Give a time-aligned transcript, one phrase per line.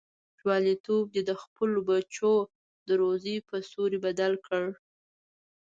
[0.39, 2.33] جواليتوب دې د خپلو بچو
[2.87, 4.65] د روزۍ په سوري بدل کړ.